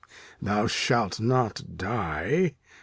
Thou 0.41 0.65
shalt 0.65 1.19
not 1.19 1.77
die. 1.77 2.55